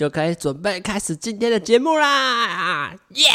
[0.00, 2.90] 就可以准备开始今天的节目啦！
[3.10, 3.26] 耶、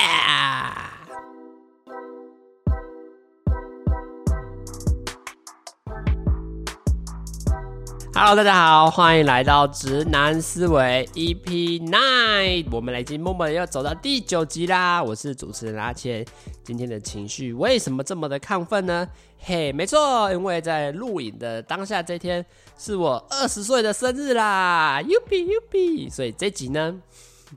[8.18, 15.04] Hello，大家好，欢迎来到直男思维 EP Nine，我们已经默默要走到第九集啦。
[15.04, 16.26] 我是主持人阿谦，
[16.64, 19.06] 今天的情绪为什么这么的亢奋呢？
[19.40, 22.44] 嘿，没错，因为在录影的当下这天
[22.78, 26.96] 是我二十岁的生日啦，Yupi Yupi，所以这集呢。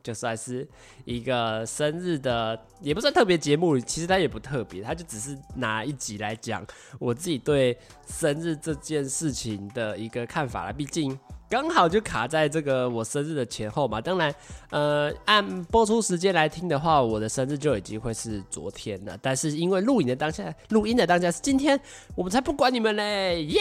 [0.03, 0.67] 就算是
[1.05, 6.67] 一个生日的，也不算特别节目，其实它也不特别，它就只是拿一集来讲
[6.99, 10.73] 我自己对生日这件事情的一个看法啦。
[10.73, 11.19] 毕竟
[11.51, 14.01] 刚好就卡在这个我生日的前后嘛。
[14.01, 14.35] 当然，
[14.71, 19.19] 呃，按播出时间来听的话，我的生日就已经会是昨天了。
[19.23, 21.81] 但是因为录影的当下，录音的当下是今天，
[22.15, 23.61] 我们才不管你们嘞，耶、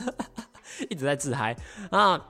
[0.90, 1.56] 一直在自嗨
[1.90, 2.22] 啊。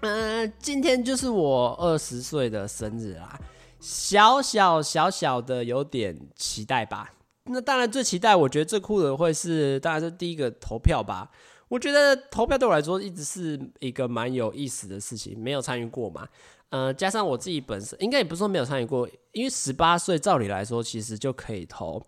[0.00, 3.36] 嗯、呃，今天就是我二十岁的生日啦，
[3.80, 7.12] 小小小小的有点期待吧。
[7.50, 11.28] 那当然最期待，我觉得最酷的会是，当然是第一个投票吧。
[11.66, 16.28] 我觉得投票对我来说一直是一个蛮有意思的事情，没有参与过嘛。
[16.70, 22.00] 呃，加上我自己本身，应该也不是说没有参与过，因为十八岁照理来说其实就可以投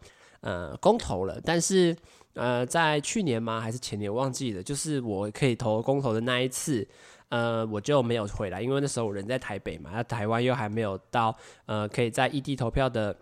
[0.42, 1.96] 呃公投了，但是
[2.34, 6.86] 呃在去年吗还是前年忘记了，就是我可以投公投的那一次。
[7.30, 11.34] 呃，我就没有回来，因为那时候我人在台北嘛，那台湾又还没有到
[11.66, 13.16] 呃可以在异地投票的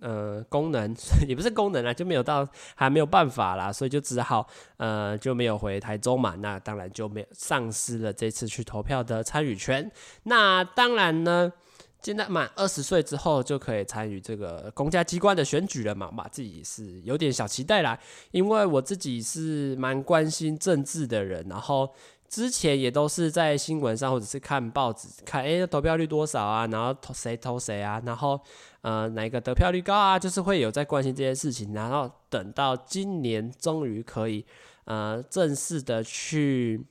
[0.00, 0.94] 呃功能，
[1.26, 9.90] 也不是功能啊，就没有到，还没有办法啦，所以就只好呃就没有回台中嘛，那当然就没有丧失了这次去投票的参与权。
[10.22, 11.52] 那当然呢，
[12.00, 17.98] 现在满二十岁之后就可以参与这个公家机关的选举了嘛，嘛自己是有点小期待啦，
[18.30, 21.92] 因为我自己是蛮关心政治的人，然后。
[22.28, 26.66] 之前也都是在新闻上或者是看报纸看，哎，投票率多少啊？
[26.66, 28.00] 然后投谁投谁啊？
[28.04, 28.38] 然后
[28.82, 30.18] 呃，哪个得票率高啊？
[30.18, 31.72] 就是会有在关心这些事情。
[31.72, 34.44] 然后等到今年终于可以
[34.84, 36.84] 呃正式的去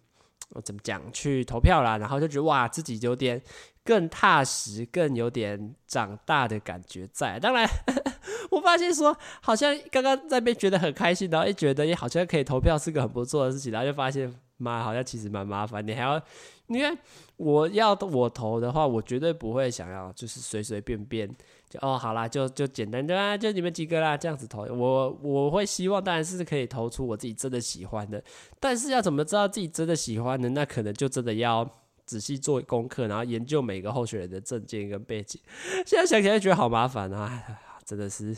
[0.63, 3.39] 怎么讲去投票啦，然后就觉得哇，自己有点
[3.85, 7.39] 更踏实，更有点长大的感觉在。
[7.39, 7.69] 当然，
[8.49, 14.33] 我发现说好像刚刚在那边觉得很开心，然后一觉得也好像可以投票是个很不错的事情，然后就发现。
[14.57, 16.21] 妈，好像其实蛮麻烦，你还要，
[16.67, 16.97] 因为
[17.37, 21.29] 我要我投的话，我绝对不会想要，就是随随便便
[21.69, 24.63] 就哦，好啦，就就简单的啊，就你们几个啦，这样子投。
[24.63, 28.23] 我我会希望，当然是可以投出我自己真的喜欢的，
[28.59, 30.49] 但是要怎么知道自己真的喜欢的？
[30.49, 31.69] 那可能就真的要
[32.05, 35.39] 仔细做功课，然后研究每个候选人的证件跟背景。
[35.85, 37.43] 现在想起来觉得好麻烦啊，
[37.85, 38.35] 真的是。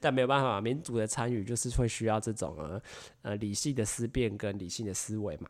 [0.00, 2.82] 但没有办法，民主的参与就是会需要这种呃
[3.22, 5.48] 呃理性的思辨跟理性的思维嘛。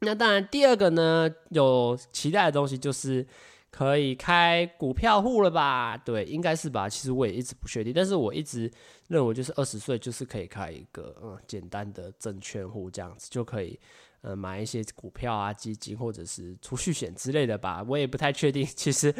[0.00, 3.26] 那当然，第二个呢，有期待的东西就是
[3.70, 5.96] 可以开股票户了吧？
[5.96, 6.88] 对，应该是吧。
[6.88, 8.70] 其实我也一直不确定，但是我一直
[9.08, 13.80] 认为就是二十岁就是可以开一个嗯简单的证券户，这样子就可以。
[14.22, 18.66] 呃，买一些股票啊、基金或者是储蓄险之类的吧，我也不太确定。
[18.74, 19.14] 其实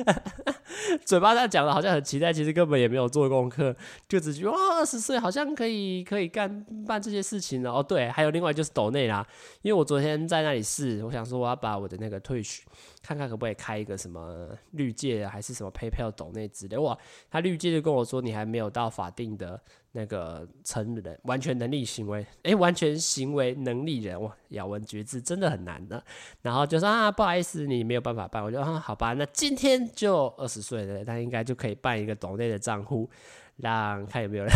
[1.04, 3.74] 嘴巴上讲的好像很期待，其实根本也没有做功课，
[4.08, 7.72] 就只觉得哇，二十岁好像可以可以干办这些事情了。
[7.72, 9.26] 哦，对，还有另外就是抖内啦，
[9.62, 12.64] 因为我昨天在那里试，我想说我要把我的那个退许。
[13.02, 16.98] 看看可不可以开一个什么绿界还是什么 PayPal 抖内之类哇，
[17.30, 19.62] 他绿界就跟我说你还没有到法定的
[19.96, 26.04] 那个成人完全能力行为，哎、完全行为能力人哇，咬文嚼字真的很难的。
[26.42, 28.44] 然后就说啊，不好意思，你没有办法办。
[28.44, 33.08] 我就说，好吧，那今天就二十岁了，他应该就可以办一个抖内的账户，
[33.56, 34.52] 让看有没有人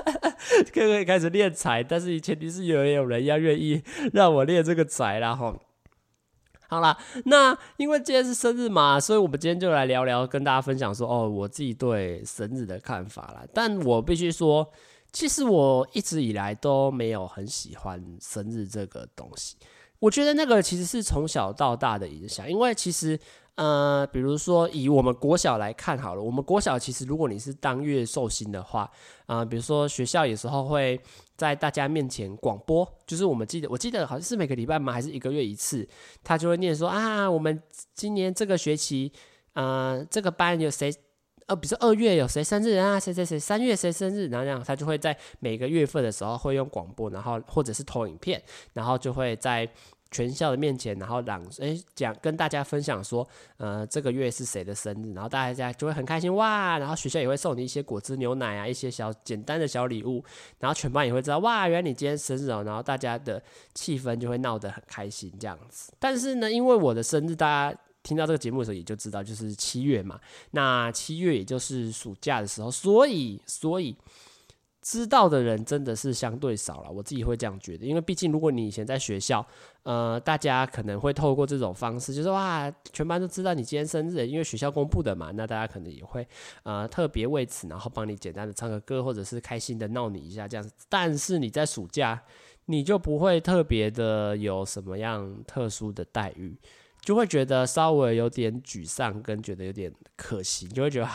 [0.72, 3.82] 可以开始敛财，但是前提是有有人要愿意
[4.14, 5.54] 让我敛这个财，然后。
[6.70, 13.44] 好啦，那因为今天是生日嘛，所以我们今天就来聊聊，跟大家分享说哦，我自己对生日的看法啦。
[13.52, 14.70] 但我必须说，
[15.12, 19.56] 其实我一直以来都没有很喜欢生日这个东西。
[19.98, 23.18] 我觉得那个其实是从小到大的影响，因为其实。
[23.60, 28.90] 呃，比如说以我们国小来看好了，我们国小其实如果你是当月寿星的话，
[29.26, 30.98] 啊、比如说学校有时候会
[31.36, 34.94] 在大家面前广播，就是我们记得，我记得好像是每个礼拜吗？
[34.94, 35.86] 还是一个月一次，
[36.24, 37.62] 他就会念说啊，我们
[37.94, 39.12] 今年这个学期，
[39.52, 40.90] 呃，这个班有谁，
[41.44, 48.42] 呃，比如说二月有谁生日啊，谁谁谁，三月谁生日，然后这样他就会在每个月份的时候会用广播，然后或者是投影片，
[48.72, 49.70] 然后就会在。
[50.10, 53.26] 全校的面前，然后朗诶讲跟大家分享说，
[53.58, 60.24] 呃，这个月是谁的生日，然后大家就会很开心哇，然后学校也会送你一些果汁牛奶啊，一些小简单的小礼物，
[60.58, 63.42] 然后全班也会知道哇，原来你今天生日哦，然后大家的
[63.74, 65.92] 气氛就会闹得很开心这样子。
[65.98, 70.18] 但是呢，因为我的生日，大家听到这个节目的时候也就知道，就是七月嘛，
[70.50, 73.96] 那七月也就是暑假的时候，所以所以。
[74.82, 79.46] 知道的人真的是相对少了，我自己会这样觉得，因为毕竟如果你以前在学校，
[79.82, 86.26] 呃，大家可能会透过这种方式，就是哇，全班都知道你今天生日，因为学校公布的嘛，那大家可能也会
[86.62, 90.72] 呃特别为此，然后帮你简单的唱个歌，或者是开心的闹你一下这样子。
[90.88, 92.22] 但是你在暑假，
[92.64, 96.56] 你就不会特别的有什么样特殊的待遇，
[97.02, 101.08] 就会觉得稍微有点沮丧，跟觉得有点可惜，就会觉得。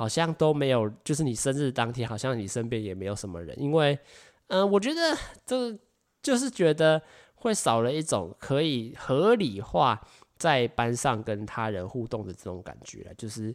[0.00, 3.98] 好像都没有，就是你生日当天，好像你身边也没有什么人，因为，
[4.46, 5.14] 嗯、我觉得
[5.44, 5.78] 这
[6.22, 7.02] 就是觉得
[7.34, 10.00] 会少了一种可以合理化
[10.38, 13.52] 在班上跟他人互动的这种感觉了，就是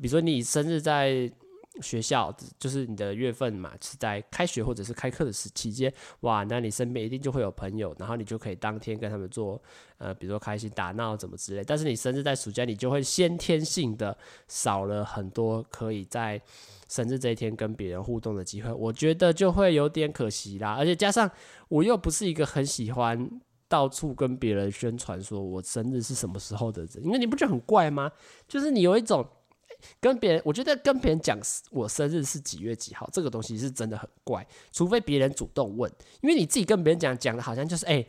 [0.00, 1.30] 比如说你生日在。
[1.80, 9.60] 学校就是你的月份嘛，是在开学或者是开课的时期间，哇，那你身边一定就会有朋友，然后你就可以当天跟他们做，
[9.96, 11.64] 呃，比如说开心打闹怎么之类。
[11.64, 14.16] 但是你生日在暑假，你就会先天性的
[14.48, 16.40] 少了很多可以在
[16.88, 20.74] 生日这一天跟别人互动的机会，我觉得就会有点可惜啦。
[20.74, 21.30] 而且加上
[21.68, 28.12] 我又不是一个很喜欢到处跟别人宣传说我生日是什么时候的人，因为你不觉得很怪吗？
[28.46, 29.26] 就是你有一种。
[30.00, 31.38] 跟别人，我觉得跟别人讲
[31.70, 35.90] 我生日是几月几号，这个东西是真的很怪，除非别人主动问，
[36.20, 38.04] 因为你自己跟别人讲讲的好像就是，哎、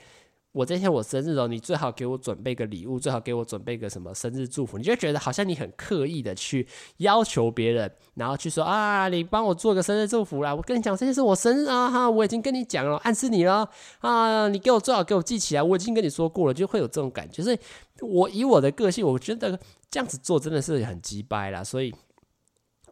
[0.54, 6.66] 我这天我生日哦，你最好给我准备个礼物，最好给我准备个什么生日祝福，你就觉得好像你很刻意的去
[6.98, 13.70] 要求别人，然后去说啊，你帮我做个生日祝福啦，我跟你讲，这天是我生日啊，哈，我已经跟你讲了，暗示你了
[14.00, 17.60] 啊，你给我最好给我记起来，我已经跟你说过了，就会有这种感觉，所以
[18.02, 19.60] 我以我的个性，我觉得。
[19.94, 21.94] 这样子做真的是很鸡掰啦，所以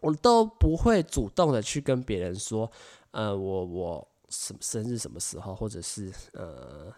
[0.01, 2.71] 我都不会主动的去跟别人说，
[3.09, 6.93] 呃，我我什么生日什么时候，或者是呃，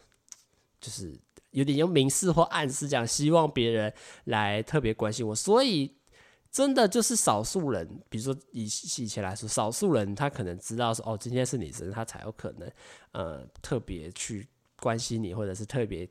[0.83, 1.17] 就是
[1.51, 3.91] 有点用明示或暗示这样，希望别人
[4.25, 5.33] 来特别关心我。
[5.33, 5.95] 所以
[6.51, 12.69] 真的就是少数人，比如说以以前来说，少数人他可能知道说，哦，今天是你生日，他才有可能
[13.13, 14.45] 呃特别去
[14.75, 16.07] 关心你，或者是特别。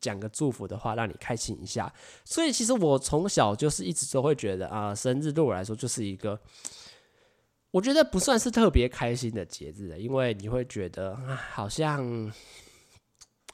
[0.00, 1.90] 讲个祝福的话，让你开心一下。
[2.26, 6.38] 所以其实我从小就是一直都会觉得啊，生日对我来说就是一个，
[7.70, 12.30] 我觉得不算是特别开心的节日，因为你会觉得啊，好像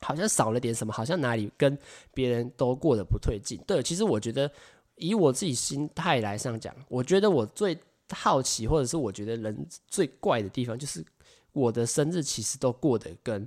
[0.01, 1.79] 好像少了点什么，好像哪里跟
[2.13, 3.59] 别人都过得不对劲。
[3.67, 4.51] 对，其实我觉得
[4.97, 7.79] 以我自己心态来上讲，我觉得我最
[8.11, 11.05] 好奇，或者是我觉得人最怪的地方，就是
[11.53, 13.47] 我的生日其实都过得跟。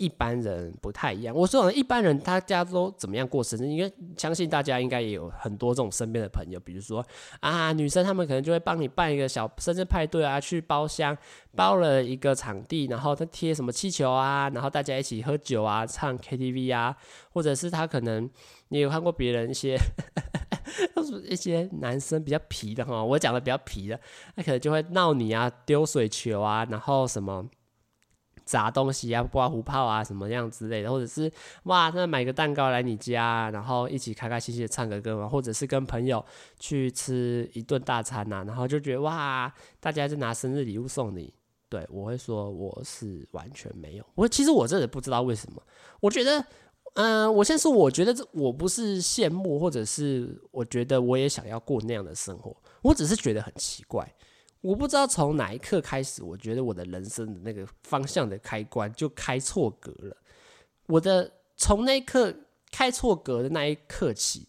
[0.00, 1.36] 一般人不太一样。
[1.36, 3.66] 我说，一般人大家都怎么样过生日？
[3.66, 7.06] 因为相信大家应该也有很多这种身边的朋友，比如说
[7.40, 11.14] 啊，女生她们可能就会帮你办一个小生日派对啊，去包厢
[11.54, 16.96] 包了一个场地，然后他贴什么气球啊，然后大家一起喝酒啊，唱 KTV 啊，
[17.34, 18.28] 或者是他可能
[18.68, 19.76] 你有看过别人一些
[21.28, 24.00] 一些男生比较皮的哈，我讲的比较皮的，
[24.34, 27.46] 他可能就会闹你啊，丢水球啊，然后什么。
[28.50, 31.30] 砸东西啊，刮胡泡啊，什么样之类的，或者是
[31.64, 36.24] 哇，那买个蛋糕来你家，然后一起开开心心的唱个歌嘛，或者是跟朋友
[36.58, 41.32] 去吃一顿大餐呐，然后就觉得哇，大家就拿生日礼物送你。
[41.68, 45.62] 对，我会说我是完全没有，我其实我真的不知道为什么。
[46.00, 46.44] 我觉得，
[46.94, 54.12] 嗯、我先说，我觉得这我不是羡慕，或者是我觉得我也想要过那样的生活，我只是觉得很奇怪。
[54.60, 60.16] 我不知道从哪一刻开始，我觉得我的人生的那个方向的开关就开错格了。
[60.86, 62.34] 我的从那一刻
[62.70, 64.46] 开错格的那一刻起，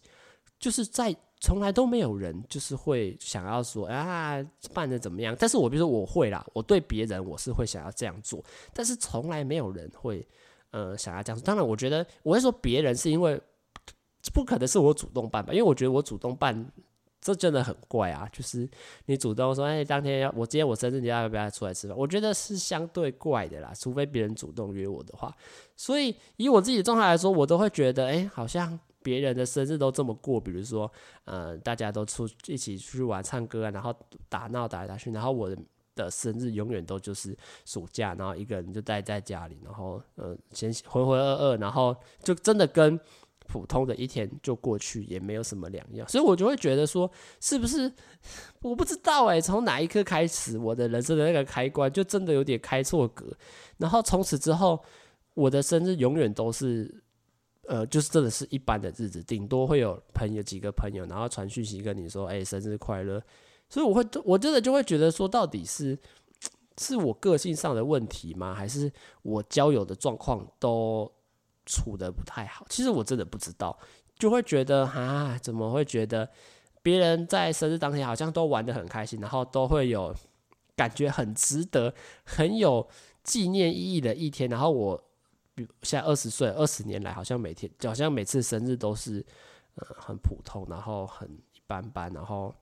[0.58, 5.34] 就是在从来都没有人就是会想要说啊办的怎么样。
[5.38, 10.26] 但是我比如说我会啦，我对别人我是会想要这样做，但是从来没有人会
[10.72, 11.46] 呃想要这样做。
[11.46, 13.40] 当然，我觉得我会说别人是因为
[14.34, 16.70] 不可能是我主动办吧，因为我觉得我主动办。
[17.22, 18.28] 这真的很怪啊！
[18.32, 18.68] 就是
[19.06, 21.96] 你主动说，哎，当天要我今天我生日，你要不要出来吃饭？
[21.96, 25.32] 我觉得是相对怪的啦，除非别人主动约我的话。
[25.76, 30.90] 所以以我自己的状态来说，我都会觉得，哎，好像别人的生日都这么过，比如说，
[31.24, 33.94] 呃，大家都出一起出去玩、唱歌啊，然后
[34.28, 35.48] 打闹打来打去，然后我
[35.94, 42.98] 的生日永远都就是暑假，然后一个人就待在家里，然后呃，先浑浑噩噩，然后就真的跟。
[43.52, 47.92] 普通的一天就过去，也没有什么两样，所以我就会觉得说，是不是
[48.62, 53.36] 我不知道哎、从哪一刻开始，我的人生的那个开关就真的有点开错格，
[53.76, 54.82] 然后从此之后，
[55.34, 57.02] 我的生日永远都是
[57.68, 63.22] 呃，就是真的是一般的日子，顶多会有朋友几个朋友，然后传讯息跟你说，哎、生日快乐。
[63.68, 65.98] 所以我会，我真的就会觉得说，到底是
[66.78, 68.54] 是我个性上的问题吗？
[68.54, 68.90] 还是
[69.22, 71.10] 我交友的状况都
[71.66, 72.66] 处得不太好？
[72.68, 73.78] 其实我真的不知道，
[74.18, 76.28] 就会觉得啊，怎么会觉得
[76.82, 80.14] 别人在生日当天好像都玩得很开心，然后都会有
[80.76, 82.88] 感觉很值得、很有
[83.22, 85.02] 纪念意义的一天，然后我
[85.54, 89.24] 比现在二十岁，二十年来好像每天，好像每次生日都是
[89.74, 92.54] 呃很普通，然后很一般般，然后。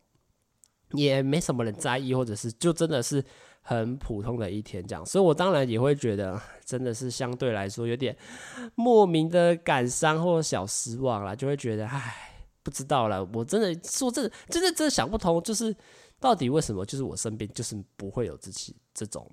[0.94, 3.24] 也没什么人在意，或者是就真的是
[3.62, 8.16] 很普通的一天这样，所以我当然也会觉得真的是相对来说有点
[8.74, 15.74] 莫名的感伤或小失望啦，就会觉得唉，不知道了，我真的说真的，真的真的想不通，就是
[16.18, 19.30] 到底为什么，就是我身边就是不会有自己这种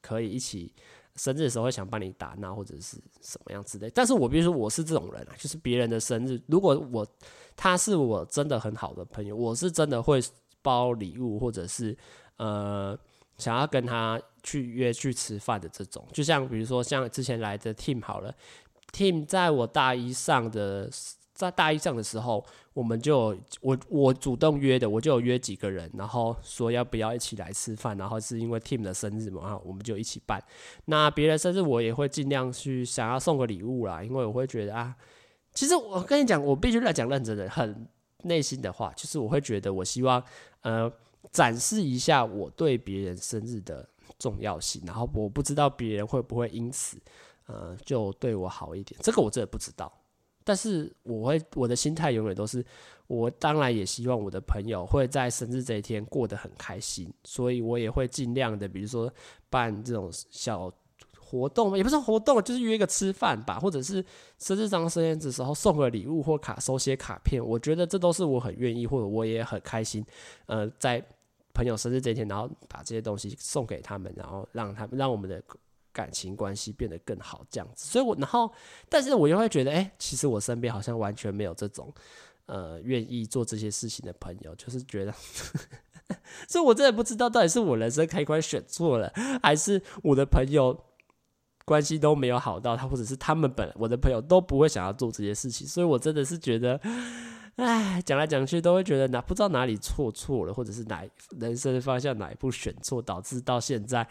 [0.00, 0.72] 可以一起
[1.16, 7.06] 生日的时候会想帮你打闹或者是什么样之类，但是我比如说我是这种人啊，就是别人的生日，如果我
[7.56, 10.20] 他是我真的很好的朋友，我是真的会。
[10.64, 11.98] 包礼物，或者是
[12.36, 12.96] 呃
[13.38, 18.34] 想要跟他去约去吃饭的这种，就像比如说像之前来的 Team 好了
[18.92, 20.90] ，Team 在我大一上的
[21.32, 30.42] 在大一上的时候，我们就我我主动约的，我就约几个人，然后说要不要一起来吃饭，然后是因为 Team 的生日嘛，然后我们就一起办。
[30.84, 34.94] 那别人生日我也会尽量去想要送个礼物啦，因为我会觉得啊，
[35.52, 37.86] 其实我跟你讲，我必须来讲认真的很。
[38.24, 40.22] 内心的话，就是我会觉得，我希望，
[40.60, 40.88] 呃，
[41.30, 43.88] 展示一下我对别人生日的
[44.18, 46.98] 重要性，然后我不知道别人会不会因此，
[47.46, 49.00] 呃，就对我好一点。
[49.02, 49.92] 这个我真的不知道，
[50.42, 52.64] 但是我会，我的心态永远都是，
[53.06, 59.12] 我当然也希望我的朋友会在生日这一天过得很开心，所以我也会尽量的，比如说
[59.48, 60.72] 办这种小。
[61.32, 64.04] 活动也不是活动，就是约个吃饭吧，或者是
[64.38, 67.42] 生日当生日的时候送个礼物或卡，手写卡片。
[67.42, 70.04] 我觉得这都是我很愿意，或者我也很开心。
[70.44, 71.02] 呃，在
[71.54, 75.42] 朋友生日这一天，然后把这些东西送给他们，然后让他们让我们的
[75.90, 77.86] 感情关系变得更好，这样子。
[77.86, 78.52] 所以我然后，
[78.90, 81.90] 但是我又会觉得，哎、其实我身边好像完全没有这种
[82.44, 85.14] 呃愿意做这些事情的朋友，就是觉得，
[86.46, 89.10] 所以我真的不知道到底是我人生开关选错了，
[89.42, 90.91] 还是我的朋友。
[91.64, 96.80] 关系都没有好到他，或者是他们本我的朋友都不会想要做这些事情，所以我真的是觉得，
[97.56, 101.04] 哎，讲来讲去都会觉得哪不知道哪里错错了，或者是哪
[101.38, 104.06] 人生方向哪一步选错，导致到现在，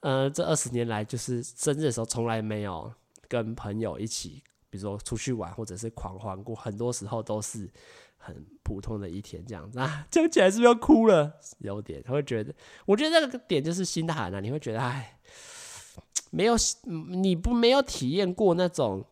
[0.00, 2.92] 呃，这二十年来就是生日的时候从来没有
[3.28, 7.68] 跟朋友一起，比如说出去玩或者是狂欢过，很多时候都是
[8.16, 11.32] 很普通的一天这样子 啊，讲起来是不是要哭了？
[11.58, 12.54] 有点会觉得，
[12.86, 15.18] 我觉得那个点就是心寒啊，你会觉得哎。
[16.32, 16.56] 没有，
[17.10, 19.04] 你不没有体验过那种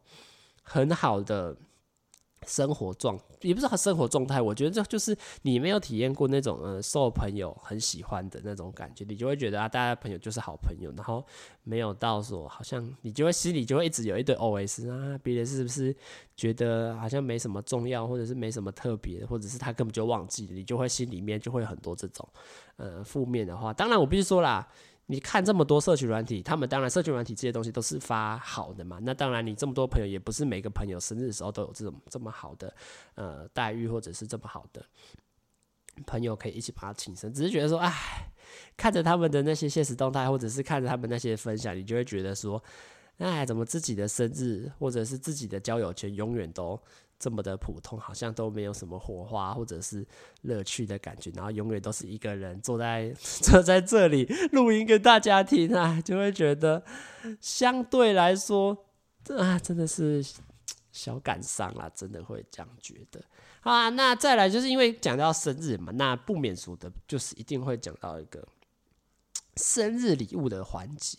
[0.62, 1.55] 很好的
[2.47, 4.41] 生活状，也不是生活状态。
[4.41, 11.23] 我觉得这就是你没有体验过那种呃受朋友很喜欢的那种感觉，你就会觉得啊，大家朋友就是好朋友，然后
[11.62, 15.95] 没有到说好像你就会心里就会一直有一堆 OS 啊，别人是不是
[16.35, 22.27] 觉得好像没什么重要，或者是没什么特别，或者是他根本就忘记，你就会心里面就会很多这种
[22.77, 23.75] 呃负面的话。
[23.75, 24.67] 当然，我必须说啦。
[25.11, 29.00] 你看这么多社群软体，他们当然社群软体这些东西都是发好的嘛。
[29.02, 32.73] 那当然，你这么多朋友也不是每个朋友生日的时候都有这种这么好的
[33.17, 34.87] 呃待遇，或者是这么好的
[36.07, 37.35] 朋友可以一起帮他庆生。
[37.35, 37.93] 只是觉得说，哎，
[38.76, 42.62] 看着他们的那些现实动态，或者是看着他们那些分享，你就会觉得说，
[43.19, 46.81] 哎，怎么自己的生日或者是自己的交友圈永远都。
[47.21, 50.05] 这么的普通，好像都没有什么火花或者是
[50.41, 56.83] 乐趣的感觉，然后永远都是一个人坐在 坐在这里录音给大家听啊，就会觉得
[57.39, 58.87] 相对来说，
[59.37, 60.25] 啊，真的是
[60.93, 63.23] 小感伤啦，真的会这样觉得。
[63.61, 68.43] 好啊，那再来就是因为讲到生日嘛，那不免俗的就是一定会讲到一个
[69.57, 71.19] 生日礼物的环节。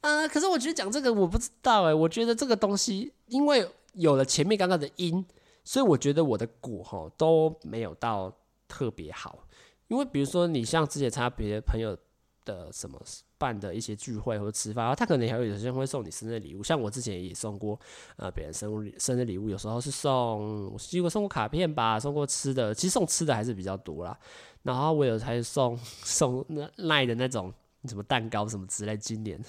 [0.00, 3.70] 啊，可是我觉得讲这个我不知道哎，我觉得这个东西因为。
[3.96, 5.24] 有了前面刚刚的因，
[5.64, 8.32] 所以我觉得我的果哈都没有到
[8.68, 9.46] 特别好，
[9.88, 11.96] 因为比如说你像之前参加别的朋友
[12.44, 13.00] 的什么
[13.38, 17.78] 办的一些聚会或者吃饭，他可能还有有些人会送你生日礼物，像我之前也送过
[18.16, 24.18] 呃别人生日生日礼物，有时候是送，我记得送过卡片吧，送过吃的，其实送吃的还是比较多啦。
[24.62, 27.52] 然后我有还送送那赖的那种
[27.84, 29.42] 什么蛋糕什么之类，今年。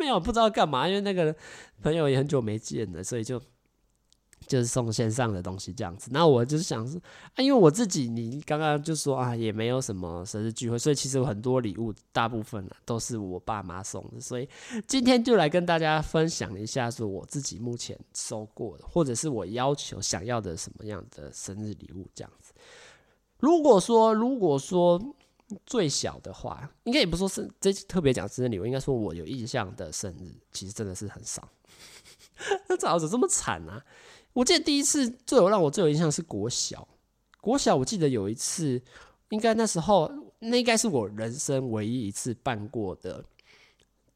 [0.00, 1.36] 没有不知道干嘛，因为那个
[1.82, 3.38] 朋友也很久没见了，所以就
[4.46, 6.08] 就是送线上的东西这样子。
[6.10, 6.98] 那我就是想说
[7.34, 14.18] 啊，因为我自己你刚刚就说啊，也没有什么生日聚会，所以其实有很多礼物大部分呢都是我爸妈送的。
[14.18, 14.48] 所以
[14.86, 22.52] 今天就来跟大家分享一下，说我自己目前收过的，或者是我要求想要的什么样的生日礼物这样子。
[23.38, 24.98] 如果说，如果说。
[25.66, 31.48] 最小的话，应该也不说是这特别讲生日礼物，应该说我有印象的生日，其实真的是很少。
[32.68, 33.84] 那咋子这么惨啊？
[34.32, 36.86] 我记得第一次最有让我最有印象是国小，
[37.40, 38.80] 国小我记得有一次，
[39.30, 43.24] 应该那时候那应该是我人生唯一一次办过的，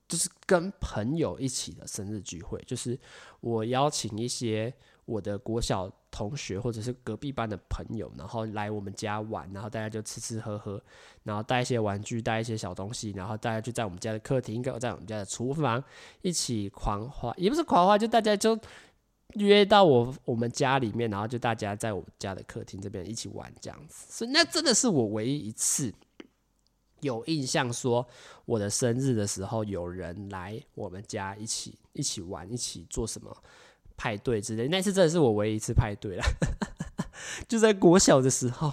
[0.09, 2.99] 就是跟朋友一起的生日聚会，就是
[3.41, 4.73] 我邀请一些
[5.05, 5.91] 我的国小。
[6.15, 10.81] 同学或者是隔壁班的朋友，然后来我们家玩，然后大家就吃吃喝喝，
[11.25, 15.83] 然后带一些玩具，带一些小东西，然后大家就在我们家的客厅，跟在我们家的厨房
[16.23, 18.57] 一起狂欢，也不是狂欢，就大家就
[19.31, 24.07] 约到我我们家里面，然后就大家在我们家的客厅这边一起玩这样子。
[24.09, 25.93] 所以那真的是我唯一一次
[27.01, 28.07] 有印象，说
[28.45, 33.37] 我的生日的时候有人来我们家一起一起玩，一起做什么。
[33.97, 36.23] 派对之类，那次真的是我唯一一次派对了，
[37.49, 38.73] 就在国小的时候。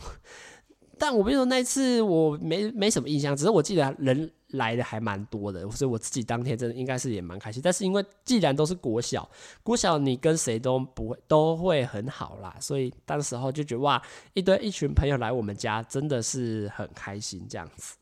[0.98, 7.60] 但我跟你说，那次我没没什么印象，只是我记得人来的还蛮多的，所以我自己当天真的应该是也蛮开心。
[7.60, 9.28] 但是因为既然都是国小，
[9.63, 14.00] 国小你跟谁都不会都会很好啦，所以当时候就觉得哇，
[14.34, 17.96] 一堆一群朋友来我们家，真的是很开心这样子。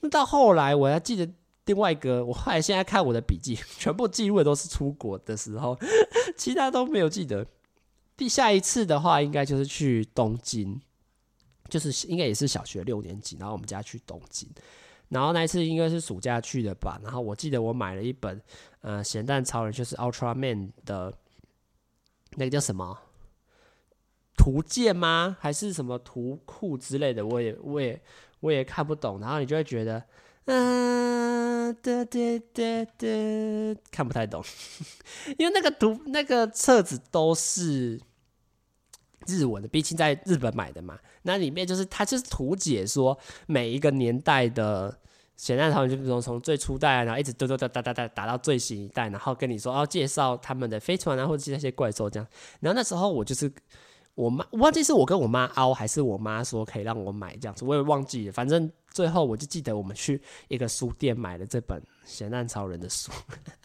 [0.00, 1.32] 那到后来我还记得。
[1.66, 5.78] 另外一个，我后来现在看我的笔记， 全部记录的都是出国的时候，
[6.36, 7.46] 其他都没有记得。
[8.16, 10.80] 第下一次的话，应该就是去东京，
[11.68, 14.48] 就是应该也是小学六年级，然后我们家去东京，
[15.08, 17.00] 然后那一次应该是暑假去的吧。
[17.02, 18.40] 然后我记得我买了一本
[18.80, 21.12] 呃咸蛋超人，就是 Ultraman 的
[22.36, 22.98] 那个叫什么
[24.36, 25.36] 图鉴吗？
[25.40, 27.24] 还是什么图库之类的？
[27.24, 28.00] 我也我也
[28.40, 29.20] 我也看不懂。
[29.20, 30.04] 然后你就会觉得，
[30.46, 31.42] 嗯。
[31.80, 34.44] 对对对对，看不太懂，
[35.38, 37.98] 因为那个图那个册子都是
[39.26, 40.98] 日文的，毕竟在日本买的嘛。
[41.22, 44.94] 那里面就是它就是图解说每一个年代的
[45.36, 52.28] 咸蛋超人，就比如从最初代，然后一直嘚嘚嘚哒哒哒打到最新一代，然后跟你说哦，介绍他们的飞船啊，或者是那些怪兽这样。
[52.60, 53.50] 然后那时候我就是。
[54.14, 58.32] 我妈，忘记是我跟我妈凹，还是我妈说可以让我买这样子，我也忘记了。
[58.32, 63.10] 反正最后我就记得我们去一个书店买了这本《咸蛋超人》的书，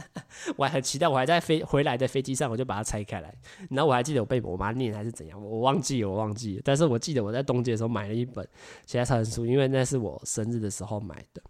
[0.55, 1.05] 我还很期待。
[1.05, 3.35] 我还在飞回来的飞机上，我就把它拆开来。
[3.69, 6.61] 然后我还记得我被我妈念还是怎样，我忘记了，我忘记了。
[6.63, 8.45] 但是我记得我在东京的时候买了一本
[8.85, 11.41] 《咸蛋超人》书，因为那是我生日的时候买的。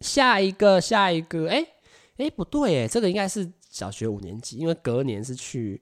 [0.00, 1.64] 下一个，下一个，哎、
[2.16, 5.80] 欸、哎、不对，哎，这个应该是小学五年级，因为隔年是去。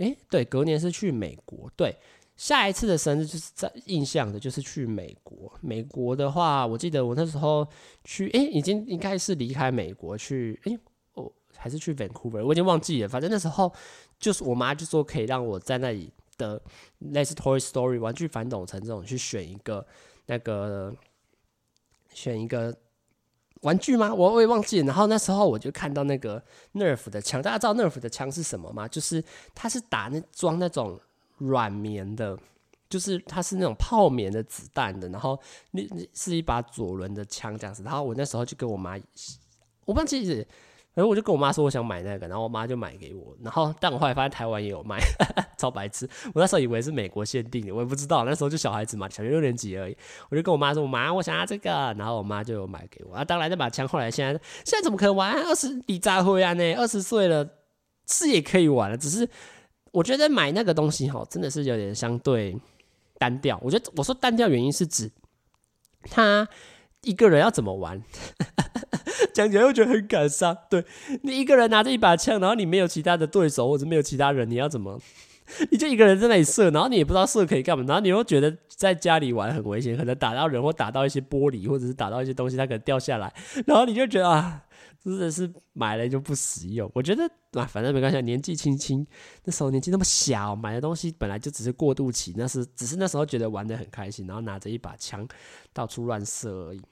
[0.00, 1.70] 诶，对，隔年是去美国。
[1.76, 1.94] 对，
[2.36, 5.52] 下一次的生日就是在印象的，就是去美国。
[5.60, 7.66] 美国的话，我记得我那时候
[8.04, 10.78] 去，诶，已经应该是离开美国去，诶，
[11.14, 13.08] 哦，还是去 Vancouver，我已经忘记了。
[13.08, 13.72] 反正那时候
[14.18, 16.60] 就是我妈就说可以让我在那里的
[16.98, 19.86] 类似 Toy Story 玩具反斗城这种去选一个
[20.26, 20.96] 那个
[22.12, 22.74] 选一个。
[23.60, 24.12] 玩具吗？
[24.14, 24.78] 我我也忘记。
[24.80, 26.42] 然后那时候我就看到那个
[26.74, 28.86] Nerf 的枪，大家知道 Nerf 的枪是什么吗？
[28.88, 29.22] 就是
[29.54, 30.98] 它是打那装那种
[31.38, 32.38] 软棉的，
[32.88, 35.08] 就是它是那种泡棉的子弹的。
[35.08, 35.38] 然后
[35.70, 35.82] 那
[36.14, 37.82] 是一把左轮的枪这样子。
[37.82, 38.98] 然后我那时候就跟我妈，
[39.84, 40.46] 我忘记是。
[41.00, 43.34] 然后我就跟我妈说我想买那个，然后我妈就买给我。
[43.42, 44.98] 然后但我后来发现台湾也有卖，
[45.56, 46.06] 超白痴。
[46.34, 48.22] 我那时候以为是美国限定的，我也不知道。
[48.26, 49.96] 那时候就小孩子嘛，小学六年级而已。
[50.28, 53.14] 我就跟我妈说：“妈，我想要这个。”然后我妈就买给我。
[53.16, 55.32] 啊，当然那把枪后来现在现在怎么可能玩？
[55.32, 56.52] 二十你咋会啊？
[56.52, 57.48] 呢，二十岁了
[58.06, 58.96] 是也可以玩了。
[58.98, 59.26] 只是
[59.92, 62.54] 我觉得买那个东西哈，真的是有点相对
[63.18, 63.58] 单调。
[63.62, 65.10] 我觉得我说单调原因是指
[66.10, 66.46] 他
[67.02, 68.02] 一个人要怎么玩。
[69.32, 70.56] 讲起来又觉得很感伤。
[70.68, 70.84] 对，
[71.22, 74.98] 你一个人拿着一把枪，然后你没有其他的对手或者没有其他人，你要怎么？
[75.70, 83.32] 你就一个人在那里射，然后你也不知道射可以干嘛，然后你又觉得在家里玩很危险，可能打到人或打到一些玻璃，或者是打到一些东西，它可能掉下来，
[83.66, 84.62] 然后你就觉得啊，
[85.02, 86.90] 真的是买了就不实用。
[86.94, 89.06] 我觉得啊，反正没关系，年纪轻轻，
[89.44, 95.26] 那时候年纪那么小，买的东西本来就只是过渡期，那是只是那时候觉得玩的很开心，然后拿着一把枪
[95.72, 96.82] 到处乱射而已。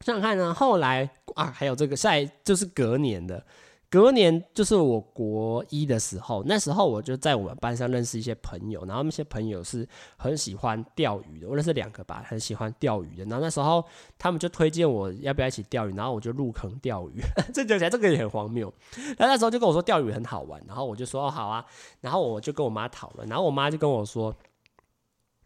[0.00, 3.46] 想想看呢，后来啊，还有这个，下一就是隔年的，
[3.88, 13.24] 隔年就是我国一的时候，那时候我就在我们班上认识一些朋友，然后那些朋友是很喜欢钓鱼的，我认识两个吧，很喜欢钓鱼的。
[13.26, 13.84] 然后那时候
[14.18, 17.20] 他们就推荐我要不要一起钓鱼，然后我就入坑钓鱼。
[17.54, 18.72] 这讲起来这个也很荒谬。
[19.16, 21.64] 然后那时候就跟我说钓鱼很好玩，然后我就说哦好啊，
[22.00, 24.34] 然后我就跟我妈讨论，然后我妈就跟我说，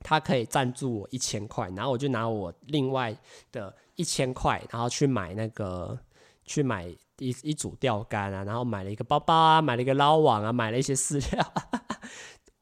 [0.01, 3.15] 她可以赞助我一千块，然后我就拿我另外
[3.53, 5.99] 的一千块，然后去买那个
[6.47, 6.91] 去买。
[7.21, 11.53] 一一组钓竿啊，然后买了一个包包啊，买了一个捞网啊，买了一些饲料，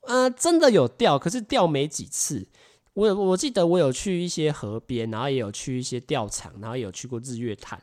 [0.02, 2.46] 呃，真的有钓，可是钓没几次。
[2.94, 7.80] 我我记得我有去一些河边，然后也有去一些钓场，然后也有去过日月潭。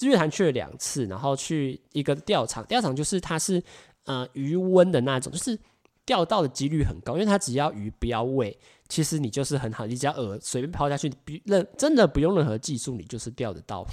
[0.00, 3.62] 日月潭去了两次，然后去一个钓场，钓场就是它是
[4.04, 5.58] 呃鱼温的那种，就是
[6.04, 13.86] 钓到的几率很高，因为它只要鱼不要喂，其实你就是很好，你只要饵随便抛下去，不任真的不用任何技术，你就是钓得到。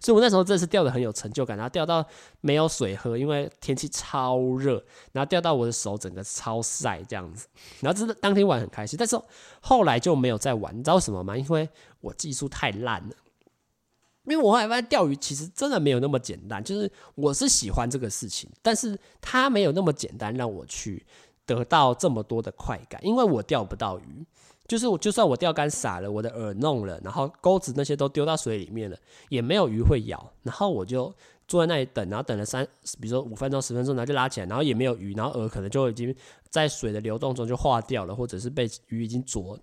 [0.00, 2.04] 所以我那时候真的是钓得很有成就感，然后钓到
[2.40, 7.46] 没有水喝，因为天气超热，然后钓到我的手整个超晒这样子，
[7.80, 9.20] 然后真的当天玩很开心，但是
[9.60, 11.36] 后来就没有再玩，你知道什么吗？
[11.36, 11.68] 因为
[12.00, 13.14] 我技术太烂了，
[14.24, 21.04] 因为我后来发现钓鱼其实真的没有那么简单，就是我是喜欢这个事情，但是它没有那么简单让我去
[21.44, 24.26] 得到这么多的快感，因为我钓不到鱼。
[24.66, 28.96] 就是我，就算我钓竿撒了，我的饵弄了，然后钩子那些都丢到水里面了，
[29.28, 30.32] 也没有鱼会咬。
[30.42, 31.14] 然后我就
[31.46, 32.66] 坐在那里等，然后等了三，
[33.00, 36.14] 比如说五分钟、十分钟，然后就拉起来，然后也没有鱼，然后饵可能就已经
[36.50, 39.56] 在水的流动中就化掉了，或者是被鱼已经啄，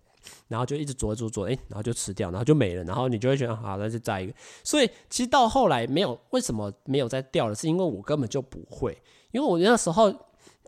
[0.47, 2.83] 然后就一直啄啄啄，哎，然后就吃掉，然后就没了。
[2.85, 4.33] 然后你就会觉得好，那就再一个。
[4.63, 7.55] 所以其实到后来没有，为什么没有再钓了？
[7.55, 8.97] 是因为我根本就不会，
[9.31, 10.13] 因为我那时候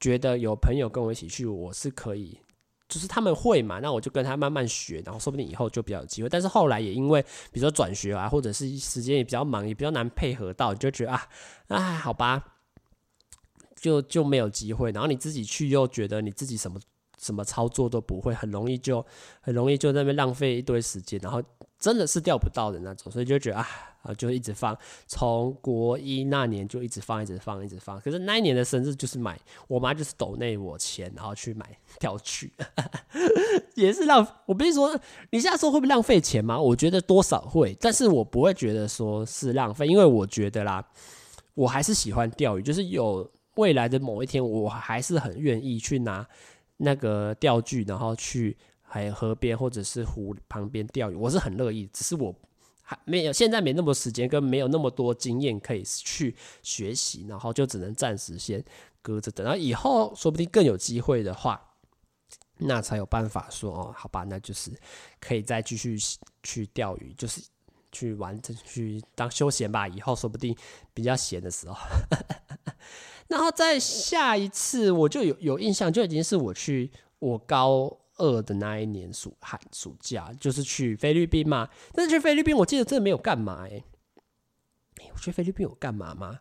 [0.01, 2.37] 觉得有朋友跟我一起去，我是可以。
[2.95, 6.29] 就是他们会嘛，那我就跟他慢慢学，然后说不定以后就比较有机会。
[6.29, 11.27] 但是后来也因为，比如说转学啊，或者是时间也比较忙，也比较难配合到，就觉得啊，
[11.67, 12.41] 哎，好吧，
[13.75, 14.93] 就就没有机会。
[14.93, 16.79] 然后你自己去又觉得你自己什么
[17.25, 19.05] 什么操作都不会，很容易就
[19.41, 21.41] 很容易就在那边浪费一堆时间，然后
[21.79, 23.67] 真的是钓不到的那种，所以就觉得啊。
[24.05, 27.99] 啊，就一直放，从国一那年就一直放，一直放，一直放。
[28.01, 29.35] 可是那一年的生日就是买，
[29.67, 31.65] 我妈就是抖内我钱，然后去买
[31.99, 32.53] 钓具，
[33.73, 34.23] 也是浪。
[34.45, 34.95] 我不是说
[35.31, 36.55] 你现在说会不会浪费钱吗？
[36.55, 40.87] 我觉得多少会，但是我不会觉得说是浪费，因为我觉得啦，
[41.55, 46.23] 我还是喜欢钓鱼，就是有未来的某一天，我还是很愿意去拿
[46.77, 52.35] 那个钓具，然后去还有河边或者是湖旁边钓鱼，我是很乐意，只是我。
[52.87, 58.63] 还没有，现在没那么多时间，跟没有那么多经验可以去学习，然后就只能暂时先
[59.01, 61.59] 搁着等，然后以后说不定更有机会的话，
[62.59, 64.71] 那才有办法说哦，好吧，那就是
[65.19, 65.97] 可以再继续
[66.43, 67.41] 去钓鱼，就是
[67.91, 69.87] 去玩，去当休闲吧。
[69.87, 70.55] 以后说不定
[70.93, 71.75] 比较闲的时候，
[73.35, 77.99] 然后再下一次我就有有印象，就已经是我去我高。
[78.17, 81.67] 二的那一年暑寒暑假，就是去菲律宾嘛。
[81.91, 83.83] 但是去菲律宾，我记得真的没有干嘛哎、
[85.01, 86.39] 哎，我去菲律宾有干嘛吗？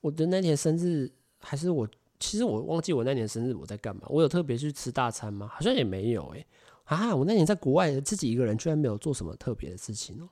[0.00, 4.02] 我的那年生日，还是我其实我忘记我那年生日我在干嘛。
[4.08, 5.46] 我有特别去吃大餐吗？
[5.46, 6.44] 好像也没有哎、
[6.86, 10.28] 啊，我那年在国外自己一个人，居然没有做什么特别的事情哦、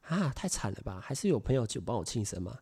[0.00, 0.98] 啊，太惨了吧？
[1.00, 2.58] 还是有朋友就帮我庆生吗？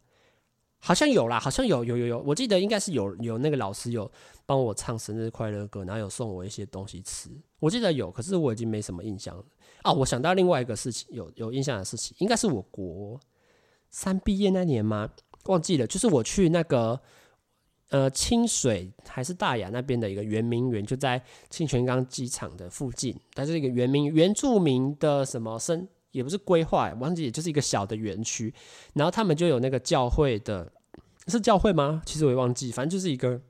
[0.80, 4.10] 好像有啦，好像有有有有，我记得应该是有有那个老师有
[4.46, 9.44] 帮我唱生日快乐歌，然后有送我一些东西吃，我记得有，可是我已经没什么印象了。
[9.82, 13.20] 啊，我想到另外一个事情，有有印象的事情，应该是我国
[13.90, 15.08] 三毕业那年吗？
[15.44, 16.98] 忘记了，就是我去那个
[17.90, 25.86] 呃清水还是大雅那边的一个圆明园，就在清泉岗机场的附近，它是一个原民原住民的什么生。
[26.12, 28.52] 也不是规划，忘记，也就是一个小的园区，
[28.94, 30.72] 然后他们就有那个教会的，
[31.26, 32.02] 是教会吗？
[32.04, 33.40] 其实我也忘记，反正就是一个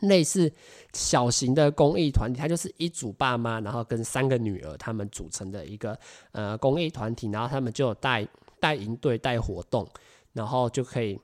[0.00, 0.52] 类似
[0.92, 5.98] 小型的公益团体，它就是一组爸妈，然后跟三个女儿他们组成的一个
[6.32, 8.26] 呃公益团体，然后他们就有带
[8.60, 9.88] 带营队带活动，
[10.32, 11.18] 然后就可以。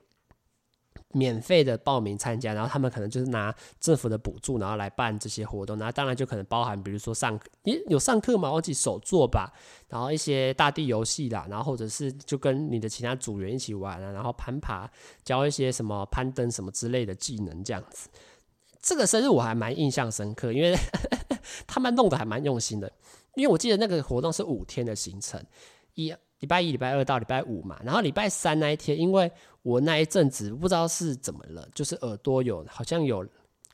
[1.11, 5.77] 免费的报名参加，然后他们可能就是拿政府的补助，然后来办这些活动。
[5.77, 8.51] 那当然就可能包含，比如说上课，诶，有上课吗？
[8.51, 9.51] 忘记手作吧，
[9.87, 14.89] 然后一些大地游戏啦，然后或者是就跟你的其他组员一起玩啊，然后攀爬，
[15.23, 18.09] 教一些什么攀登什么之类的技能这样子。
[18.81, 20.73] 这个生日我还蛮印象深刻，因为
[21.67, 22.91] 他们弄得还蛮用心的。
[23.35, 25.41] 因为我记得那个活动是五天的行程，
[25.93, 33.25] 一礼拜一、礼拜二到礼拜五嘛，然后礼拜三那一天，因为我那一阵子不知道是怎么了，就是耳朵有好像有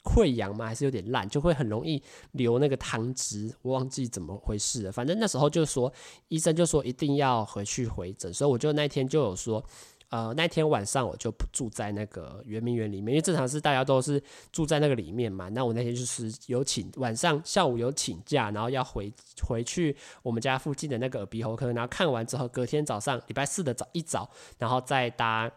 [0.04, 2.02] 溃疡嘛，还是有点烂，就会很容易
[2.34, 4.92] 流那个汤汁，我忘记怎么回事了。
[4.92, 5.92] 反正那时候就说
[6.28, 9.64] 医生就说一定要回去回诊，所以我就那天就有说，
[10.10, 14.22] 呃那天晚上我就不住在那个圆明园里面，因为正常是大家都是
[14.52, 15.50] 住在那个里面嘛。
[15.50, 19.12] 那我那天就是有请晚上下午有请假，然后要回
[19.48, 25.52] 回去我们家附近的那个耳鼻喉科，然后看完之后，隔天早上礼拜四的早一早，然后再搭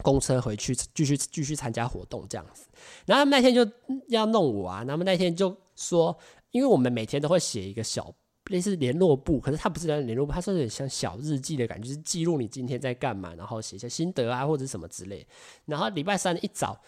[0.00, 2.66] 公车回去继续继续参加活动这样子。
[3.06, 3.66] 然后那天就
[4.08, 6.16] 要弄我啊，他们那天就说，
[6.50, 8.14] 因为我们每天都会写一个小。
[8.46, 15.24] 类似联络簿，可是它不是联络簿，它是有点像小日记的感觉，是记录你今天在干嘛，然后写一些心得啊或者什么之类。
[15.66, 16.80] 然后礼拜三一早，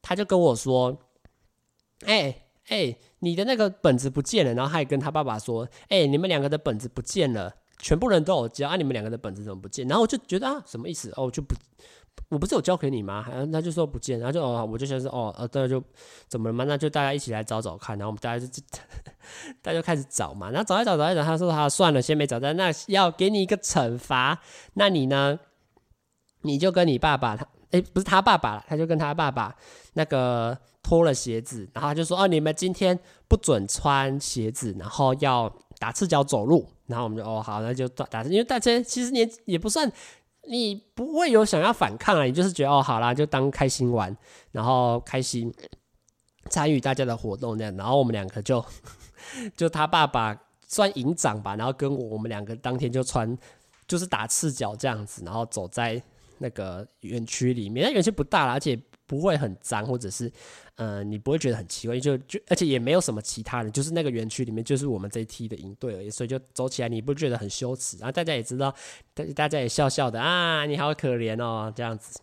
[0.00, 0.96] 他就跟我说
[2.06, 2.32] ：“哎、
[2.68, 11.12] 哎、你的那个本子不见了。”然后他也跟他爸爸说：“哎、你们两个的本子不见了，全部人都有交啊，你们两个的本子怎么不见？”然后我就觉得啊，什么意思？
[11.16, 11.54] 哦，就不。
[12.30, 13.24] 我不是有交给你吗？
[13.30, 15.82] 然后他就说不见，然后就哦，我就想说哦，呃，对，就
[16.26, 16.64] 怎么了嘛？
[16.64, 17.96] 那就大家一起来找找看。
[17.96, 18.62] 然后我们大家就
[19.62, 20.50] 大家就开始找嘛。
[20.50, 22.52] 然后找一找，找一找，他说他算了，先没找到。
[22.52, 24.40] 那要给你一个惩罚，
[24.74, 25.38] 那你呢？
[26.42, 29.56] 你就跟你爸爸他，诶，不是他爸爸，他就跟他爸爸
[29.94, 36.68] 那个脱了鞋子，然后他就说哦，你们今天不准穿鞋子，然后要打赤脚走路。
[36.86, 39.90] 然后我们就哦好，那就打打，因为大家其实年也不算。
[40.50, 44.16] 你不会有想要反抗啊，你就是觉得哦，好啦，就当开心玩，
[44.50, 45.52] 然后开心
[46.48, 48.64] 参与大家的活动这样，然后我们两个就
[49.54, 50.34] 就他爸爸
[50.66, 53.36] 算营长吧，然后跟我我们两个当天就穿
[53.86, 56.02] 就是打赤脚这样子，然后走在
[56.38, 58.80] 那个园区里面，那园区不大啦，而且。
[59.08, 60.30] 不会很脏，或者是，
[60.76, 68.72] 呃，你不会觉得很奇怪，就就而且也没有什么其他人，就是那个园区里面就是我们这一梯的营队而已，所以就走起来你不觉得很羞耻，然后大家也知道，
[69.14, 72.20] 大大家也笑笑的啊，你好可怜哦这样子，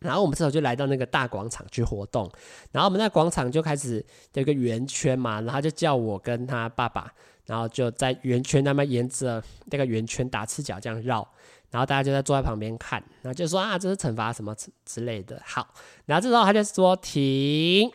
[0.00, 2.30] 然后我们这时候就来到那个大广场去活动，
[2.72, 7.14] 然后我们那广场就开始有一个圆圈嘛，然后就叫我跟他爸爸，
[7.46, 11.26] 然后就在圆圈那边沿着那个圆圈打赤脚这样绕。
[11.68, 14.54] 然后大家就在坐在旁边看，然后就说啊，这是惩罚什么
[14.84, 15.42] 之类的。
[15.44, 15.74] 好，
[16.06, 17.90] 然后这时候他就说停，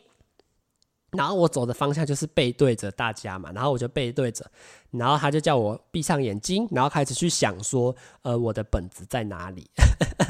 [1.12, 4.46] 然后我走的方向就是背对着大家嘛，然后我就背对着，
[4.92, 9.68] 然后他就叫我闭上眼睛，然后开始去想说，呃，我的本子在哪里？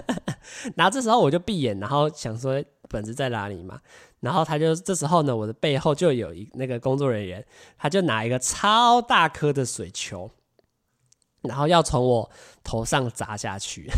[0.78, 3.80] 然后这时候我就闭眼，然后想说本子在哪里嘛，
[4.20, 7.44] 然后他就这时候呢，我的背后就有一那个工作人员，
[7.78, 10.30] 他就拿一个超大颗的水球。
[11.44, 12.30] 然后要从我
[12.64, 13.90] 头上砸下去，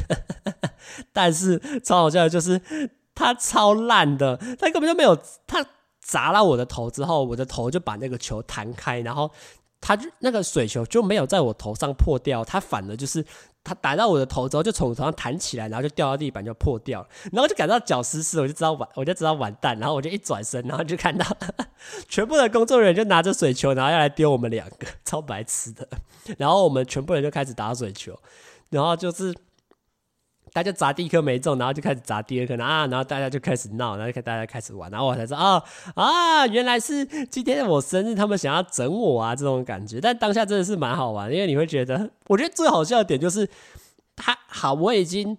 [1.11, 5.13] 但是超好笑的就是他超烂的，他根本就没有，
[5.45, 5.65] 他
[5.99, 9.29] 砸了我的头之后，我的头就把那个球弹开，然后
[9.81, 13.25] 他就那个水球就没有在我头上破掉，他反而就是。
[13.63, 17.07] 他打到我的头之后，就从床上弹起来，然后就掉到地板，就破掉了。
[17.31, 19.77] 然后就感到脚湿湿，我就知道完，我就知道完蛋。
[19.79, 21.25] 然后我就一转身，然后就看到
[22.09, 25.87] 全部的工作人员就拿着水球，然后要来丢我们两个，超白痴的。
[26.37, 28.19] 然后我们全部人就开始打水球，
[28.69, 29.33] 然后就是。
[30.53, 35.63] 大家砸第一颗没中，然后就开始砸第二颗，然后啊，然后大家就开始闹，然后大家开始玩，然后我才知道啊
[35.95, 39.99] 啊，原来是今天我生日，他们想要整我啊，这种感觉。
[39.99, 43.49] 但当下真的是蛮好玩，因为你会觉得，我觉得最好笑的点就是，
[44.15, 45.37] 他好，我已经。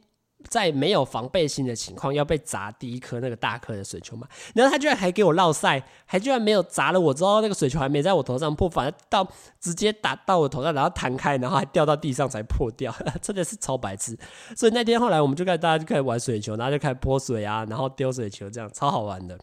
[0.54, 4.28] 在没有防备心的情况，要被砸第一颗那个大颗的水球嘛？
[4.54, 14.16] 然后他居然还给我绕赛，还居然没有砸了我之后，那个水球还没在我头上破，反而到直接打到我头上，然后弹开，然后还掉到地上才破掉， 真的是超白痴。
[14.56, 19.36] 所以那天后来我们就开始大家就开始玩水球，然后就开始泼水啊，然后丢水球，这样超好玩的。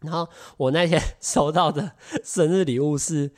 [0.00, 1.92] 然后我那天收到的
[2.24, 3.30] 生日礼物是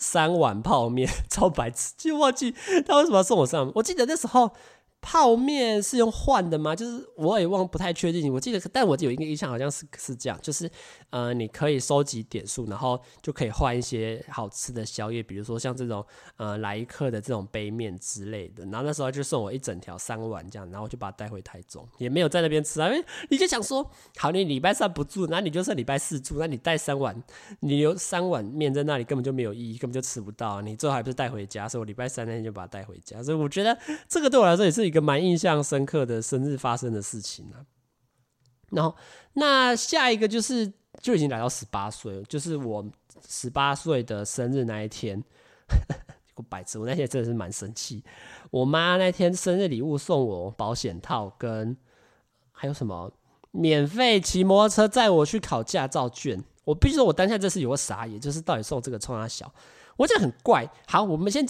[0.00, 2.52] 三碗泡面， 超白痴，就忘记
[2.84, 3.70] 他为什么要送我三碗。
[3.76, 4.50] 我记得那时候。
[5.00, 6.74] 泡面是用换的吗？
[6.74, 8.32] 就是我也忘，不太确定。
[8.32, 10.70] 我记得，但我有一个印象，好像是是这样，就是
[11.10, 16.04] 呃，你可以收集点数，然后就可以换一些好吃的宵夜，比如说像这种
[16.36, 18.64] 呃来一客的这种杯面之类的。
[18.66, 27.22] 然后那时候就送我一整条三碗这样，然后我就把它带回台中，也没有在那边吃啊，因为你就想说，好，你礼拜三不住，那你就剩礼拜四住，那你带三碗，
[27.60, 31.68] 你有三碗面在那里根本就没有意义，根本就吃不到，你最后还不是带回家？
[31.68, 33.22] 所以我礼拜三那天就把它带回家。
[33.22, 34.87] 所以我觉得这个对我来说也是。
[34.88, 37.62] 一个蛮印象深刻的生日发生的事情啊，
[38.70, 38.96] 然后
[39.34, 42.84] 那下一个就是就已经来到十八岁了，就是我
[43.28, 45.22] 十八岁的生日那一天，
[46.34, 48.02] 我白痴，我那天真的是蛮生气。
[48.50, 51.76] 我妈那天生日礼物送我保险套，跟
[52.50, 53.12] 还有什么
[53.50, 56.42] 免费骑摩托车载我去考驾照卷。
[56.64, 59.52] 我必须说，我当下这是有个傻眼，就是到底送这个冲他小，
[59.96, 60.68] 我觉得很怪。
[60.86, 61.48] 好，我们先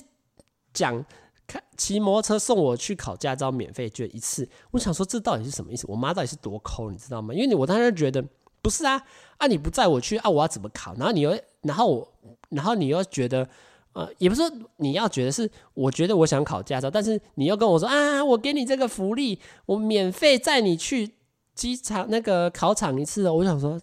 [0.73, 1.05] 讲。
[1.49, 5.87] 看骑摩托车送我去考驾照免费卷一次，我想说这到底是什么意思？
[5.89, 7.33] 我妈到底是多抠，你知道吗？
[7.33, 8.23] 因为你我当时觉得
[8.61, 9.03] 不是啊，
[9.39, 10.95] 啊你不载我去啊，我要怎么考？
[10.95, 12.13] 然后你又然后我
[12.51, 13.49] 然后你又觉得
[13.95, 21.15] 呃，也不是说你要觉得是，我觉得我想考驾照，但是你又跟我说啊，我给你这个福利，我免费载你去
[21.55, 23.33] 机场那个考场一次哦。
[23.33, 23.81] 我想说，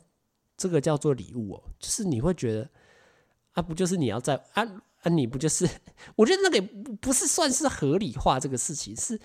[0.55, 2.69] 这个叫做礼物哦，就是你会觉得
[3.53, 4.63] 啊，不就是你要在啊
[5.05, 5.65] 啊，你不就是？
[6.17, 6.61] 我觉得那个
[6.99, 9.17] 不是算是合理化这个事情，是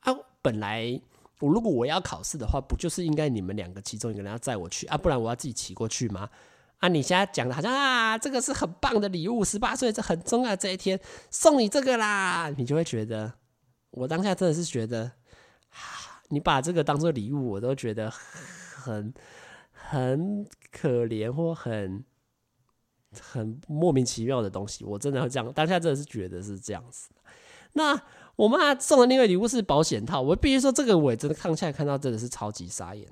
[0.00, 0.98] 啊，本来。
[1.40, 4.96] 我如果我要考试的话，不就是应该你们两个其中一个人要载我去啊？
[4.96, 6.30] 不然我要自己骑过去吗？
[6.78, 6.88] 啊！
[6.88, 10.98] 你现在讲的好像啊，这个是很棒的礼物，十八岁这很重要这一天，
[11.30, 13.34] 送你这个啦，你就会觉得，
[13.90, 15.10] 我当下真的是觉得，
[16.28, 19.12] 你把这个当做礼物，我都觉得很
[19.72, 22.04] 很可怜或很
[23.20, 27.10] 很莫名其妙的东西，我真的要这样，当下真的是觉得是这样子。
[27.74, 28.00] 那。
[28.36, 33.08] 我妈送的另外礼物是保险套，我必须说这个我也真的看下来看到真的是超级傻眼。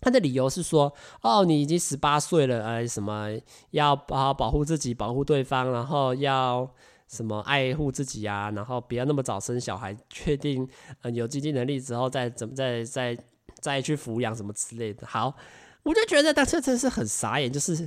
[0.00, 3.28] 他的理由是说，哦，你已经十八岁了，哎，什么
[3.72, 6.66] 要好好保护自己，保护对方，然后要
[7.08, 10.66] 什么爱护自己啊，然后不要那么早生小孩，确定
[11.02, 13.18] 呃有经济能力之后再怎么再再
[13.60, 15.06] 再去抚养什么之类的。
[15.06, 15.36] 好，
[15.82, 17.86] 我就觉得当时真是很傻眼，就是。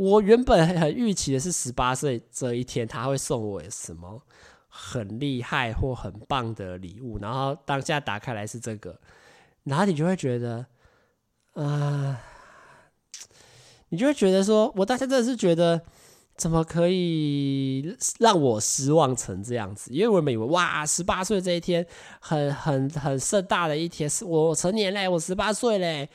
[0.00, 4.22] 我原本很预期的是十八岁这一天他会送我什么
[4.66, 8.98] 很厉害或很棒的礼物，然后当下打开来是这个，
[9.64, 10.64] 然后你就会觉得，
[11.52, 12.18] 啊、
[13.90, 15.82] 你就会觉得说，我当下真的是觉得，
[16.34, 19.92] 怎么可以让我失望成这样子？
[19.92, 21.86] 因为我们以为哇，十八岁这一天
[22.20, 26.08] 很很很盛大的一天，是我成年嘞，我十八岁嘞，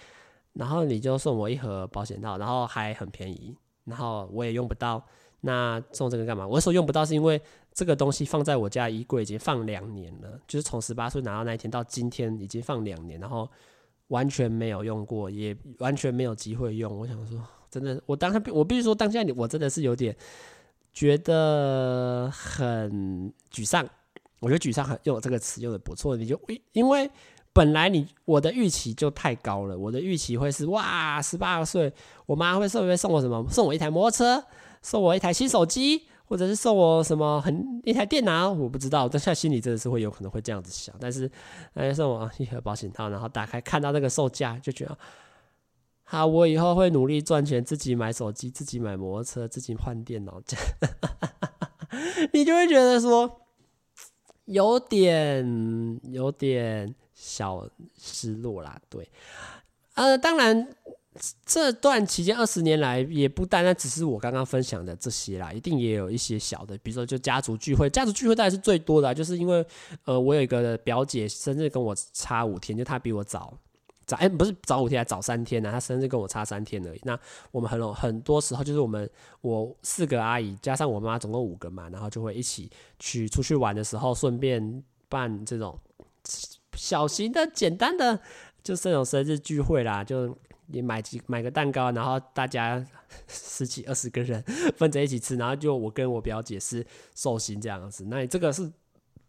[0.54, 3.56] 然后你就送我一盒保险套，然后还很便宜。
[3.86, 5.04] 然后我也用不到，
[5.42, 6.46] 那送这个干嘛？
[6.46, 13.50] 我说用不到是因为这个东西放在我家衣柜已经放两年了，就是从十八岁拿到那一天到今天已经放两年，然后
[14.08, 16.98] 完全没有用过，也完全没有机会用。
[16.98, 20.16] 我想说，真的，我当下我必须说，当下你我真的是有点
[20.94, 23.88] 觉得很沮丧。
[24.42, 26.40] 我觉得沮丧很用这个词用的不错，你就
[26.74, 27.10] 因为。
[27.56, 31.94] 本来你我的预期就太高了，我的预期会是哇，十八岁，
[32.26, 33.48] 我妈会送会送我什么？
[33.50, 34.44] 送我一台摩托车，
[34.82, 38.52] 送我一台新手机，或者是送我什么很一台电脑？
[38.52, 40.94] 我不知道，但现在心里真的是会有可能会这样子想。
[41.00, 41.32] 但是，
[41.76, 44.98] 哎，送我一盒保险套，然后打开看到那个售价，就觉得，
[46.04, 53.40] 好，我以后会努力赚钱，自己买手机，自己买摩托车，自己换电脑，这 样，你就会觉得说，
[54.44, 56.94] 有点，有点。
[57.26, 57.68] 小
[58.00, 59.10] 失落啦，对，
[59.96, 60.68] 呃，当然，
[61.44, 69.66] 这段期间二十年来，也不单单只是我刚刚分享的这些啦，一定也有一些小的，比如说就家族聚会，家族聚会当然是最多的，就是因为，
[70.04, 73.58] 呃，我有一个表姐生日跟我差五天，就她比我早
[74.06, 77.02] 早，哎，不是早五天，还早三天呢，她生日跟我差三天而已。
[77.04, 77.20] 那
[77.52, 79.10] 我们很很多时候就是我们
[79.42, 85.76] 我四个阿姨加上我妈总共五个嘛，然后就会一起去出去玩的时候，顺便办这种。
[86.76, 88.20] 小型的、简单的，
[88.64, 92.84] 就是这种生日聚会啦，就你买几买个蛋糕，然后大家
[93.28, 94.44] 十几二十个人
[94.76, 96.86] 分着一起吃，然后就我跟我表姐是
[97.16, 98.06] 寿星这样子。
[98.06, 98.72] 那这个是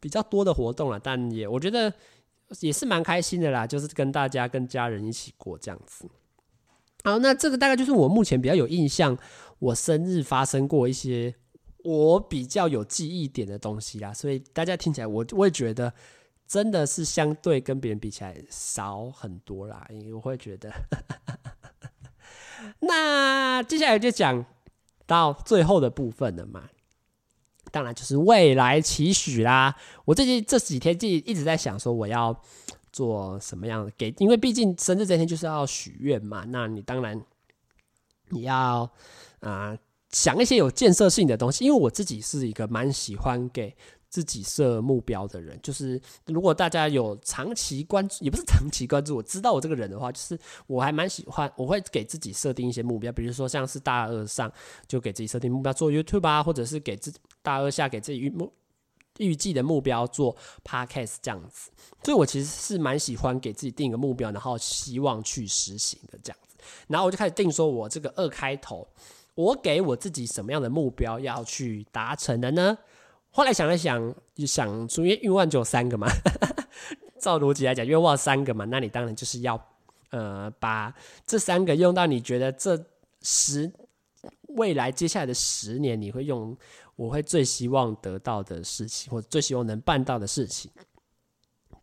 [0.01, 1.93] 比较多的活动了，但也我觉得
[2.61, 6.09] 也是蛮开心的啦，就是跟大家跟家人一起过这样子。
[7.05, 9.17] 好，那这个大概就是我目前比较有印象，
[9.59, 11.35] 我生日发生过一些
[11.85, 15.93] 我比较有记忆点的东西啦，所以大家听起来我我也觉得。
[16.47, 20.73] 真的是相对跟别人比起来少很多啦，因为我会觉得。
[22.81, 24.45] 那接下来就讲
[25.07, 26.69] 到最后的部分了嘛，
[27.71, 29.77] 当然就是未来期许啦。
[30.05, 32.41] 我最近这几天就一直在想说我要
[32.93, 36.45] 做什么样的给，因为毕竟生日这天就是要许愿嘛。
[36.49, 37.21] 那你当然
[38.31, 38.91] 你要
[39.41, 39.77] 啊、
[40.11, 43.77] 想一些有建设性的东西，因为我自己是一个蛮喜欢给。
[44.09, 54.51] 自己设目标的人，就是如果大家有长期关注，也不是长期关注，我知道我这个人的话，就是我还蛮喜欢，我会给自己设定一些目标，比如说像是大二上
[54.87, 58.53] 就给自己设定目标做 YouTube 啊，或者是给自大二下给自己预目
[59.19, 61.71] 预计的目标做 Podcast 这样子。
[62.03, 66.57] 所以我其实是蛮喜欢给自己定一个目标，然后希望去实行的这样子。
[66.89, 68.87] 然后我就开始定说，我这个二开头，
[69.35, 72.79] 我给我自己什么样的目标要去达成的呢？
[73.37, 76.09] 后来想了想，就想出，因为愿望只有三个嘛，
[77.21, 79.63] 照逻辑来讲，愿望三个嘛，那你当然就是要，
[80.09, 80.95] 呃，把
[81.27, 82.83] 这三个用到你觉得这
[83.21, 83.71] 十
[84.57, 86.57] 未来接下来的十年你会用，
[86.97, 90.71] 我会最希望得到的事情，或最希望能办到的事情。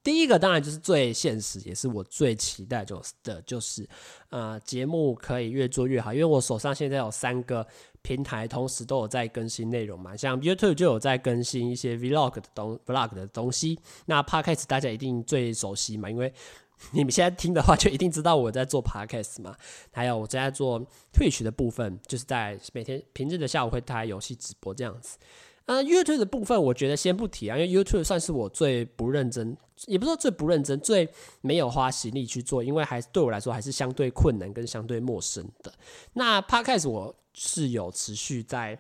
[0.02, 3.88] 第一个当然就是最现实，也是我最期待就是的，就是
[4.30, 6.12] 呃节目可以越做越好。
[6.12, 7.66] 因为我手上现在有三个
[8.04, 13.80] 平台，同时都有在更新内容嘛，像 YouTube 就有在更新一些 Vlog 的东 Vlog 的东西。
[14.06, 16.32] 那 Podcast 大家一定最熟悉嘛，因为
[16.92, 19.56] 你们现在听的话，就一定知道我在做 Podcast 嘛。
[19.92, 25.18] 还有我正在做 Twitch 的部分，就是在每天平日的下午会开游戏直播这样子。
[25.66, 29.56] 啊，YouTube 的部分我觉得先不提啊，因为 YouTube 算是我最不认真，
[29.88, 31.08] 也不是说最不认真，最
[31.42, 35.72] 没有花心力去做，因为还对我来说还是相对困难跟相对陌生的。
[36.14, 38.78] 那 Podcast 我是有持续在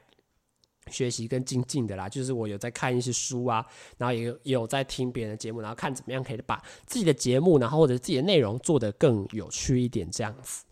[0.92, 3.66] 学习跟精进的啦，就是我有在看一些书啊，
[3.98, 10.66] 然后也有也有在听别人的节目，然后看怎么样可以把自己的节目，然后或者自己的内容做得更有趣一点这样子。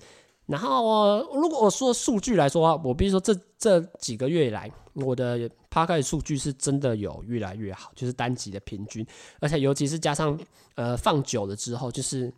[0.48, 9.08] 然后我如果我说数据来说，我比如说这这几个月以来，我的 Podcast 数据是真的有越来越好，就是单集的平均，
[9.40, 10.38] 而且尤其是加上
[10.76, 12.32] 呃放久了之后，就是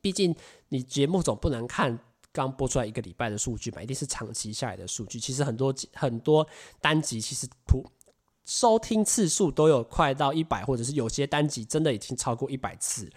[0.00, 0.34] 毕竟
[0.68, 1.98] 你节目总不能看
[2.32, 5.18] 刚播出来一个礼拜的数据嘛，一定是长期下来的数据。
[5.18, 6.46] 其实很多很多
[6.80, 7.84] 单集其实普
[8.44, 13.10] 收听次数都有快到一百，或者是有些单集真的已经超过一百次。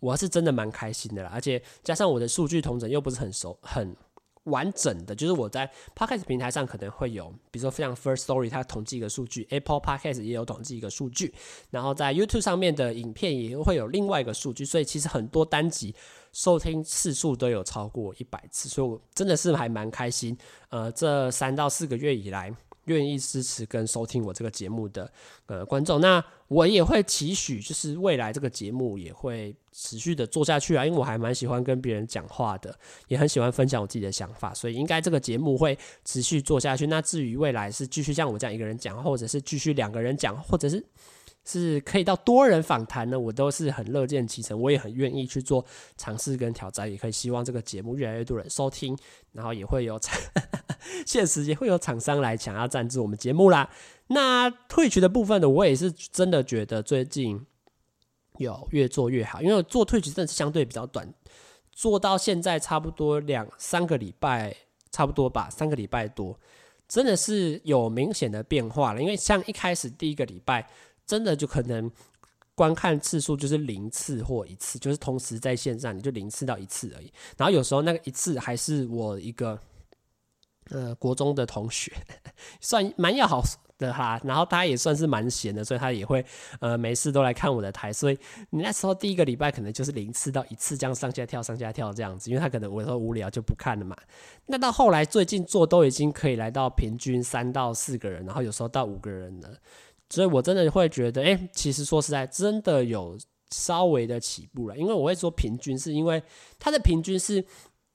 [0.00, 3.96] 我是真的蛮开心的啦，而且加上我的数据同整又不是很熟、很
[4.44, 11.32] 完整的，就是我在 Podcast 平台上可能会有，比如说非常 First Story 它统计一个数据，Apple Podcast 也有统计一个数据，
[11.70, 15.94] 然后在 YouTube 上面的影片也会有另外一个数据，所以其实很多单集
[16.32, 20.36] 收听次数都有超过一百次，所以我真的是还蛮开心。
[20.70, 22.54] 呃，这三到四个月以来。
[22.84, 25.10] 愿意支持跟收听我这个节目的
[25.46, 32.78] 呃观众，那我也会期许，就是未来这个节目也会持续的做下去啊，因为我还蛮喜欢跟别人讲话的，
[33.08, 36.86] 也很喜欢分享我自己的想法，所以应该这个节目会持续做下去。
[36.86, 40.84] 那至于未来是继续像我这样一个人讲，或者是继续两个人讲，或者是。
[41.44, 45.64] 是可以到多人访谈呢，我都是很乐见其成，我也很愿意去做
[45.96, 48.96] 尝试跟挑战，也可以希望这个节目越来越多人收听，
[49.32, 50.00] 然后也会有
[51.04, 53.68] 现实也会有厂商来想要赞助我们节目啦。
[54.06, 57.44] 那退群的部分呢，我也是真的觉得最近
[58.38, 61.12] 有越做越好，因为我做退群真的是相对比较短，
[61.72, 64.54] 做到现在差不多两三个礼拜，
[64.92, 66.38] 差不多吧，三个礼拜多，
[66.86, 69.02] 真的是有明显的变化了。
[69.02, 70.68] 因为像一开始第一个礼拜。
[71.06, 71.90] 真的就可能
[72.54, 77.12] 观看次数就是零次或一次，就是同时在线上，你就零次到一次而已。
[77.36, 79.58] 然后有时候那个一次还是我一个
[80.70, 81.92] 呃国中的同学，
[82.60, 83.42] 算蛮要好
[83.78, 84.20] 的哈。
[84.22, 86.24] 然后他也算是蛮闲的，所以他也会
[86.60, 87.90] 呃没事都来看我的台。
[87.92, 88.18] 所以
[88.50, 93.96] 你那时候第一个礼拜可能就是零次到一次这样上下跳上下跳这样子，因为他可能我说无聊就不看了嘛。
[94.46, 99.48] 那到后来最近做都已经可以来到平均三到四个人，然后有时候到五个人了。
[100.12, 103.16] 所以，我真的会觉得，哎，其实说实在，真的有
[103.50, 104.76] 稍微的起步了。
[104.76, 106.22] 因为我会说平均，是因为
[106.58, 107.42] 它的平均是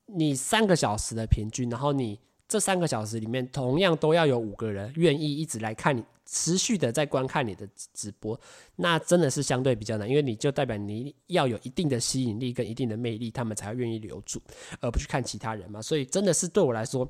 [0.07, 8.39] 你三个小时的平均，然后你这三个小时里面同样都要有五个人愿意一直来看你，持续的在观看你的直播，
[8.77, 14.41] 那真的是相对比较难，因为你就代表你要有一定的吸引力跟一定的魅力，他们才会愿意留住，
[14.81, 15.79] 而不去看其他人嘛。
[15.79, 17.07] 所以，真的是对我来说。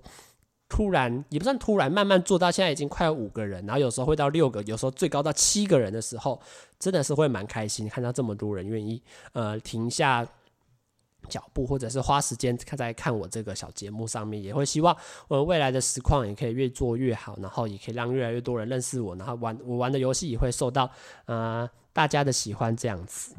[0.70, 6.42] 突然也不算突然，慢慢做到现在已经快五个人，然后有时候会到六个，有时候最高到七个人的时候，
[6.78, 9.02] 真的是会蛮开心，看到这么多人愿意
[9.32, 10.28] 呃停下
[11.30, 14.96] 脚步，或者是花时间看在看我这个小节目上面，也会希望
[15.30, 20.92] 我未来的实况也可以越做越好，然后也可以让越来越多人认识我，然后玩我玩的游戏也会受到
[21.28, 23.34] 呃大家的喜欢这样子。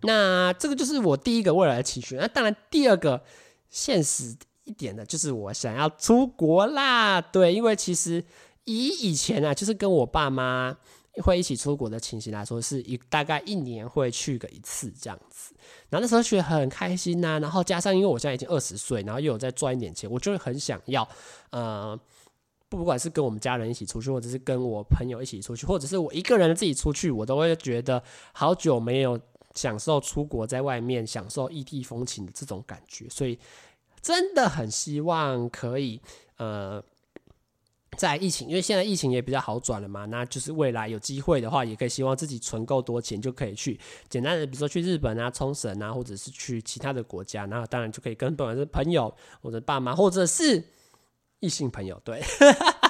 [0.00, 3.22] 那这个就是我第一个未来的期许，那当然第二个
[3.68, 4.34] 现实。
[4.64, 8.24] 一点的就是我想要出国啦，对，因为其实
[8.64, 10.76] 以以前啊，就是跟我爸妈
[11.22, 15.52] 会一起出国的情形来说，是一大概一年会去个一次这样子。
[15.90, 21.06] 然后那时候觉得很开心呐、然后加上因为我现在已经二十岁，然后又有在赚一点钱，我就会很想要，
[21.50, 21.98] 呃，
[22.68, 28.02] 不管是跟我们家人一起出去，或者是跟我朋友一起出去，或者是我一个人自己出去，我都会觉得
[28.32, 29.20] 好久没有
[29.54, 33.36] 享受出国在外面享受异地风情的这种感觉，所以。
[34.02, 36.00] 真的很希望可以，
[36.36, 36.82] 呃，
[37.96, 43.78] 在疫情，因为现在疫情也比较好转了嘛，那就是未来有机会的话，也可以希望自己存够多钱，就可以去
[44.08, 50.64] 简单的，比如说去日本啊、冲绳啊，或者是去其他的国家，然后当然就可以跟不管是朋友或者爸妈，或者是
[51.38, 52.20] 异性朋友，对，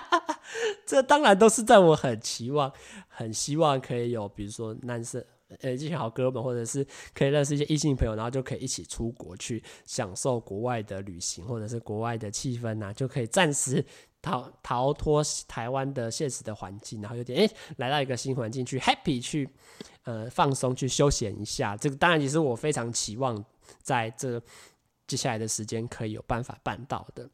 [0.87, 2.73] 这当然都是在我很期望、
[3.09, 5.23] 很希望可以有，比如说男生。
[5.61, 13.85] 呃，这些好哥们，或者是可以认识一些异性朋友，然后就可以一起出国去享受国外的旅行，或者是国外的气氛呐、就可以暂时
[14.21, 19.49] 逃逃脱台湾的现实的环境，然后有点诶、来到一个新环境去 happy 去
[20.05, 21.77] 呃放松去休闲一下。
[21.77, 23.45] 这个当然也是我非常期望
[23.83, 24.41] 在这
[25.07, 27.29] 接下来的时间可以有办法办到的。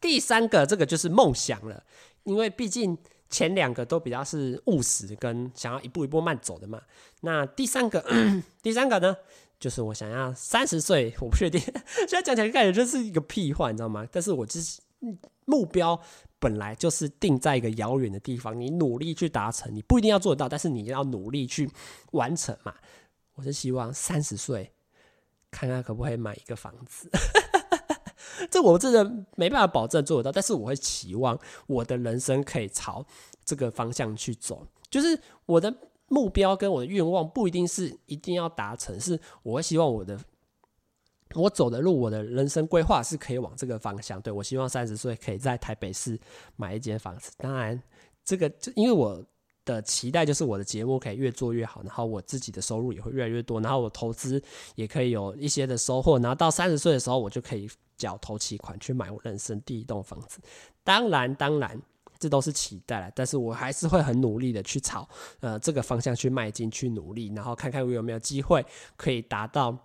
[0.00, 1.84] 第三个，这个就是梦想了，
[2.24, 2.98] 因为毕竟
[3.30, 6.82] 前两个都比较是务实跟想要一步一步慢走的嘛。
[7.20, 8.04] 那第三个，
[8.62, 9.16] 第三个呢？
[9.58, 11.58] 就是我想要三十岁，我不确定，
[12.06, 14.06] 现在讲起来感觉就是一个屁话，你知道吗？
[14.12, 14.80] 但是我就是
[15.46, 15.98] 目标
[16.38, 21.70] 本来就是定在一个遥远的地方，你努力去达成，你不一定要做到，但是你要努力去
[22.10, 22.74] 完成嘛。
[23.36, 24.70] 我是希望三十岁，
[25.50, 27.10] 看看可不可以买一个房子。
[28.50, 29.04] 这我真的
[29.36, 33.04] 没办法保证做得到，但是我会期望我的人生可以朝
[33.44, 35.74] 这个方向去走，就是我的。
[36.08, 40.16] 目标跟我的愿望不一定是一定要达成，是我会希望我的
[41.34, 44.20] 我走的路，我的人生规划是可以往这个方向。
[44.20, 46.20] 对，我希望三十岁可以在台北市
[46.56, 47.32] 买一间房子。
[47.38, 47.82] 当然，
[48.22, 49.24] 这个就因为我
[49.64, 54.40] 的期待就是我的节目可以越做越好，然后我自己的收入也会越来越多，然后我投资
[54.74, 56.18] 也可以有一些的收获。
[56.18, 60.40] 然后到三十岁的时候，我就可以缴头期款去买我人生第一栋房子。
[60.82, 61.80] 当然，当然。
[62.16, 65.06] 这都是期待了，但是我还是会很努力的去朝
[65.40, 68.64] 呃这个方向去迈进，去努力，然后看看我有没有机会
[68.96, 69.76] 可以达到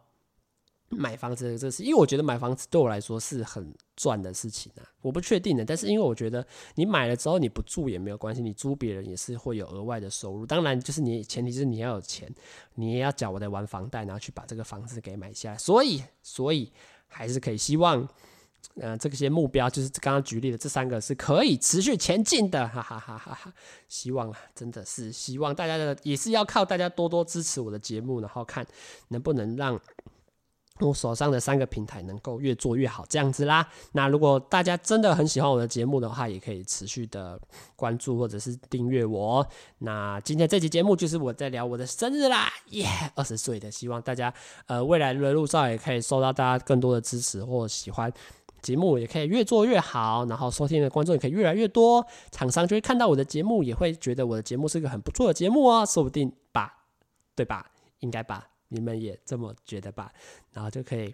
[0.88, 1.84] 买房子的这事。
[1.84, 6.45] 因为我觉得买房子对我来说是很赚的事情啊，我不确定的，但是因为我觉得
[6.76, 10.45] 你买了之后你不住也没有关系，你租别人也是会有额外的收入。
[10.45, 12.34] 当然，就是你前提是你要有钱，
[12.76, 15.57] 你也要缴我的完房贷，然后去把这个房子给买下来。
[15.57, 16.72] 所以，所以
[17.10, 18.07] 还是可以希望。
[18.76, 23.53] 呃，这些目标就是刚刚举例的这三个是可以持续前进的，哈哈哈哈哈！
[23.89, 28.66] 希望啊，真的是希望大家的也是要靠大家多多支持我的节目，然后看
[29.10, 29.80] 能不能让
[30.88, 33.67] 我手上的三个平台能够越做越好，这样子啦。
[33.91, 37.39] 那如果大家真的很喜欢我的节目的话，也可以持续的
[37.75, 39.45] 关注或者是订阅我。
[39.80, 44.34] 那今天这期节目就是我在聊我的生日啦，耶，二十岁的，希望大家
[44.67, 48.11] 呃未来的路上也可以受到大家更多的支持或喜欢。
[48.61, 56.84] 节目也可以越做越好，然后收听的观众也可以越来越多，厂商就会看到我的节目，也会觉得我的节目是一个很不错的节目哦，说不定吧，
[57.36, 57.71] 对吧？
[57.99, 60.11] 应该吧，你们也这么觉得吧？
[60.53, 61.13] 然后就可以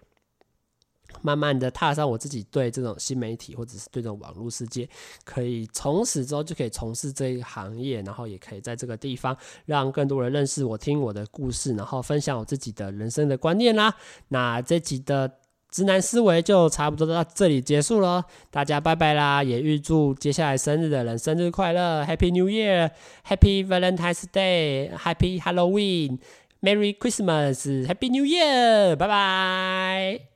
[1.22, 4.88] 慢慢的踏上我自己对这种新媒体或者是对这种网络世界，
[5.24, 13.94] 可以从此之后就可以从事这一行业，然后也可以在这个地方让更多人认识我，听我的故事，然后分享我自己的人生的观念啦。
[14.28, 15.40] 那这集的。
[15.68, 19.42] 直男思维就差不多到这里结束了，大家拜拜啦！
[19.42, 26.18] 也预祝接下来生日的人生日快乐，Happy New Year，Happy Valentine's Day，Happy Halloween
[26.66, 30.35] Halloween，Merry Christmas，Happy New Year，拜拜。